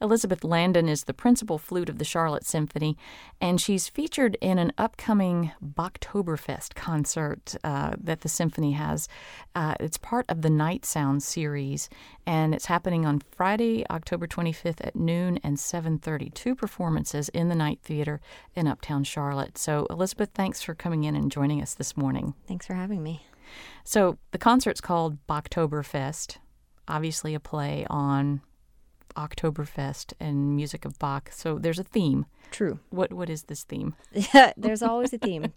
[0.00, 2.96] Elizabeth Landon is the principal flute of the Charlotte Symphony,
[3.40, 9.08] and she's featured in an upcoming Bachtoberfest concert uh, that the symphony has.
[9.54, 11.88] Uh, it's part of the KnightSound series,
[12.26, 16.32] and it's happening on Friday, October 25th at noon and 7:30.
[16.34, 18.20] Two performances in the Knight Theater
[18.54, 19.58] in Uptown Charlotte.
[19.58, 22.34] So, Elizabeth, thanks for coming in and joining us this morning.
[22.46, 23.22] Thanks for having me.
[23.84, 26.38] So, the concert's called Bachtoberfest,
[26.88, 28.40] obviously a play on
[29.14, 31.30] Oktoberfest and music of Bach.
[31.32, 32.26] So there's a theme.
[32.50, 32.78] True.
[32.90, 33.94] What what is this theme?
[34.56, 35.52] there's always a theme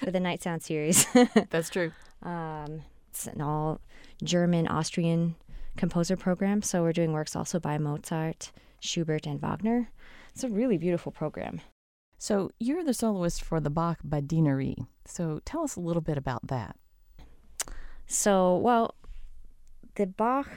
[0.00, 1.06] for the KnightSound series.
[1.50, 1.92] That's true.
[2.22, 3.80] Um, it's an all
[4.22, 5.36] German Austrian
[5.76, 9.90] composer program, so we're doing works also by Mozart, Schubert, and Wagner.
[10.32, 11.60] It's a really beautiful program.
[12.18, 14.86] So you're the soloist for the Bach Badinerie.
[15.04, 16.76] So tell us a little bit about that.
[18.06, 18.94] So, well,
[19.94, 20.48] the Bach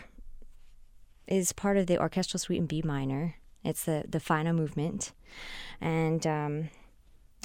[1.28, 3.36] is part of the orchestral suite in B minor.
[3.64, 5.12] It's the the final movement,
[5.82, 6.70] and um,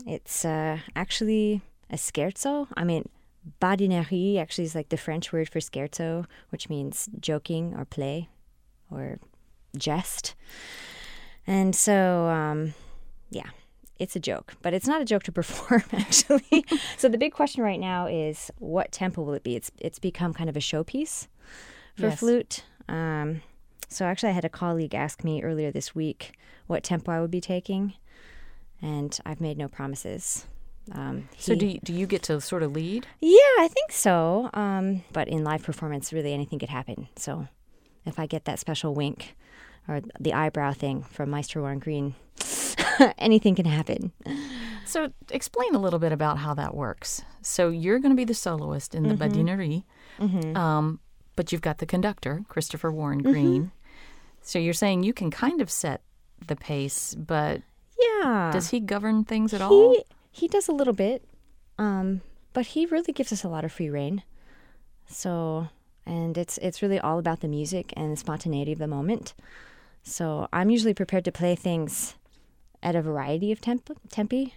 [0.06, 2.68] it's uh, actually a scherzo.
[2.76, 3.08] I mean,
[3.60, 8.28] badinerie actually is like the French word for scherzo, which means joking or play
[8.90, 9.18] or
[9.76, 10.34] jest.
[11.46, 12.74] And so, um,
[13.30, 13.50] yeah,
[13.98, 16.64] it's a joke, but it's not a joke to perform actually.
[16.96, 19.56] so the big question right now is what tempo will it be?
[19.56, 21.26] It's it's become kind of a showpiece
[21.96, 22.18] for Yes.
[22.20, 22.64] flute.
[22.88, 23.42] Um,
[23.92, 26.32] so actually, I had a colleague ask me earlier this week
[26.66, 27.94] what tempo I would be taking,
[28.80, 30.46] and I've made no promises.
[30.90, 33.06] Um, So do you, do you get to sort of lead?
[33.20, 34.50] yeah, I think so.
[34.54, 37.08] Um, but in live performance, really anything could happen.
[37.16, 37.46] So
[38.04, 39.36] if I get that special wink
[39.86, 42.14] or the eyebrow thing from Meister Warren Green,
[43.18, 44.10] anything can happen.
[44.84, 47.22] So explain a little bit about how that works.
[47.42, 49.84] So you're going to be the soloist in the Badinerie,
[50.56, 50.98] um,
[51.36, 53.70] but you've got the conductor, Christopher Warren Green.
[54.42, 56.02] So you're saying you can kind of set
[56.46, 57.62] the pace, but
[58.00, 58.50] Yeah.
[58.52, 59.70] does he govern things at all?
[59.94, 60.02] He
[60.34, 61.24] he does a little bit,
[61.78, 64.22] um, but he really gives us a lot of free reign.
[65.06, 65.68] So,
[66.06, 69.34] and it's it's really all about the music and the spontaneity of the moment.
[70.02, 72.14] So I'm usually prepared to play things
[72.82, 74.54] at a variety of temp- tempi.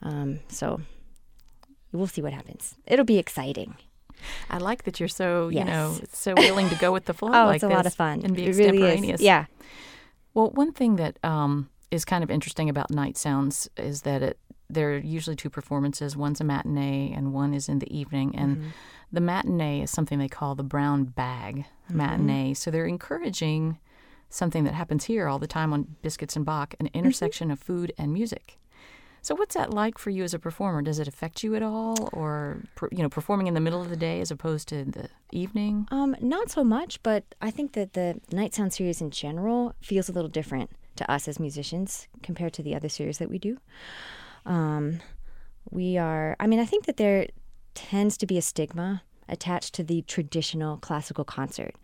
[0.00, 0.80] Um, so
[1.92, 2.76] we'll see what happens.
[2.86, 3.74] It'll be exciting.
[4.48, 7.46] I like that you're so you know so willing to go with the flow Oh,
[7.46, 8.22] like it's a lot of fun.
[8.24, 9.20] and be really extemporaneous.
[9.20, 9.24] is.
[9.26, 9.46] Yeah.
[10.34, 14.38] Well, one thing that um, is kind of interesting about KnightSounds is that it
[14.68, 16.16] there are usually two performances.
[16.16, 18.36] One's a matinee and one is in the evening.
[18.36, 18.68] And Mm-hmm.
[19.12, 21.96] the matinee is something they call the brown bag Mm-hmm.
[21.96, 22.54] matinee.
[22.54, 23.78] So they're encouraging
[24.28, 26.86] something that happens here all the time on Biscuits and Bach, Mm-hmm.
[26.86, 28.58] an intersection of food and music.
[29.22, 30.82] So what's that like for you as a performer?
[30.82, 33.96] Does it affect you at all, or you know, performing in the middle of the
[33.96, 35.86] day as opposed to the evening?
[35.90, 40.12] Um, not so much, but I think that the KnightSound series in general feels a
[40.12, 43.58] little different to us as musicians compared to the other series that we do.
[44.46, 45.00] Um,
[45.70, 47.28] we are, I mean, I think that there
[47.74, 51.74] tends to be a stigma attached to the traditional classical concert.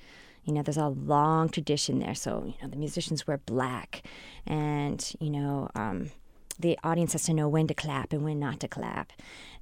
[0.44, 2.14] You know, there's a long tradition there.
[2.14, 4.02] So, you know, the musicians wear black
[4.46, 6.10] and, you know, um,
[6.58, 9.12] the audience has to know when to clap and when not to clap.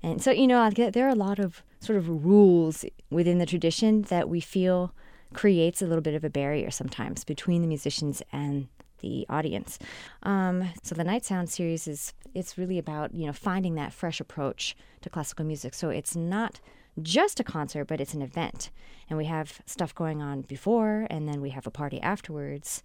[0.02, 4.02] And so, you know, there are a lot of sort of rules within the tradition
[4.02, 4.94] that we feel
[5.32, 8.68] creates a little bit of a barrier sometimes between the musicians and
[9.00, 9.78] the audience.
[10.22, 14.74] Um, so the KnightSound series is it's really about you know finding that fresh approach
[15.02, 15.74] to classical music.
[15.74, 16.60] So it's not
[17.02, 18.70] just a concert, but it's an event,
[19.10, 22.82] and we have stuff going on before, and then we have a party afterwards.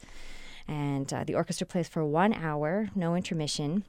[0.67, 3.85] And uh, the orchestra plays for one hour, no intermission.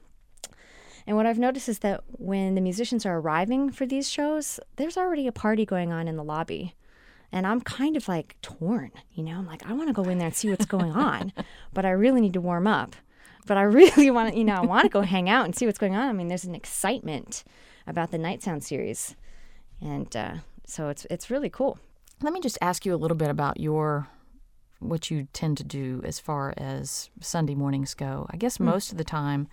[1.07, 4.97] And what I've noticed is that when the musicians are arriving for these shows, there's
[4.97, 6.75] already a party going on in the lobby.
[7.31, 9.37] And I'm kind of like torn, you know?
[9.37, 11.31] I'm like, I want to go in there and see what's going on,
[11.73, 12.95] but I really need to warm up.
[13.47, 15.65] But I really want to, you know, I want to go hang out and see
[15.65, 16.09] what's going on.
[16.09, 17.43] I mean, there's an excitement
[17.87, 19.15] about the KnightSound series.
[19.79, 20.35] And uh,
[20.65, 21.79] so it's, it's really cool.
[22.21, 24.07] Let me just ask you a little bit about your
[24.81, 28.25] what you tend to do as far as Sunday mornings go.
[28.31, 29.47] I guess most of the time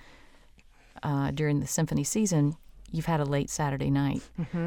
[1.02, 2.56] uh, during the symphony season,
[2.90, 4.22] you've had a late Saturday night.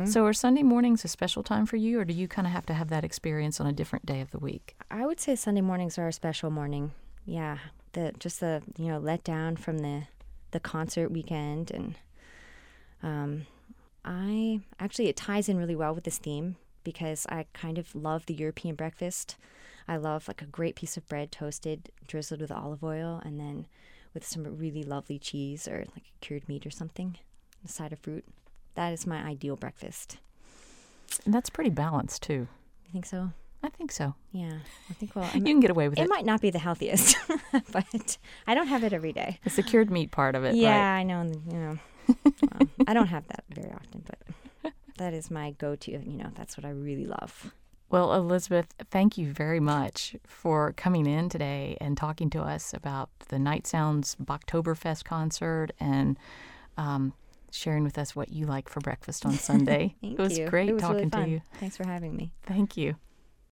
[0.06, 2.66] So are Sunday mornings a special time for you, or do you kind of have
[2.68, 4.76] to have that experience on a different day of the week?
[4.90, 6.92] I would say Sunday mornings are a special morning.
[7.26, 7.58] Yeah,
[7.94, 10.04] the just the you know let down from the
[10.52, 11.96] the concert weekend, and
[13.04, 13.48] um,
[14.06, 18.26] I actually it ties in really well with this theme because I kind of love
[18.26, 19.38] the European breakfast.
[19.88, 23.68] I love like a great piece of bread toasted, drizzled with olive oil, and then
[24.14, 27.18] with some really lovely cheese or like cured meat or something,
[27.64, 28.26] a side of fruit.
[28.76, 30.18] That is my ideal breakfast.
[31.26, 32.48] And that's pretty balanced too.
[32.86, 33.32] You think so?
[33.64, 34.16] I think so.
[34.32, 34.60] Yeah,
[34.90, 36.04] I think well, you can get away with it.
[36.04, 37.16] It might not be the healthiest,
[37.72, 38.18] but
[38.48, 39.40] I don't have it every day.
[39.44, 40.56] The secured meat part of it.
[40.56, 41.00] Yeah, right?
[41.00, 41.22] I know.
[41.24, 41.80] You know,
[42.26, 45.92] well, I don't have that very often, but that is my go-to.
[45.92, 47.54] You know, that's what I really love.
[47.92, 53.10] Well, Elizabeth, thank you very much for coming in today and talking to us about
[53.28, 56.18] the Night Sounds Bachtoberfest concert and
[56.78, 57.12] um,
[57.52, 59.96] sharing with us what you like for breakfast on Sunday.
[60.00, 60.48] Thank it was you.
[60.48, 61.42] great it was talking really to you.
[61.60, 62.32] Thanks for having me.
[62.44, 62.96] Thank you.